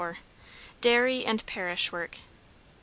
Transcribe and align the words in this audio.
DAIRY 0.81 1.27
AND 1.27 1.45
PARISH 1.45 1.91
WORK. 1.91 2.21